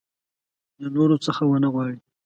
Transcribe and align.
له 0.81 0.87
نورو 0.95 1.15
څه 1.23 1.31
ونه 1.49 1.67
وغواړي. 1.69 1.97